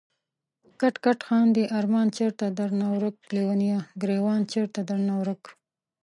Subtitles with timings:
[0.81, 5.43] کټ کټ خاندی ارمان چېرته درنه ورک ليونيه، ګريوان چيرته درنه ورک